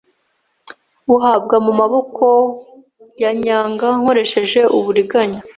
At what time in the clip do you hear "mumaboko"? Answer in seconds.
1.65-2.25